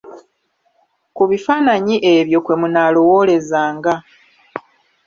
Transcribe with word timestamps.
Ku 1.15 1.23
bifaananyi 1.29 1.95
ebyo 2.15 2.39
kwe 2.45 2.55
munaalowoolezanga. 2.61 3.93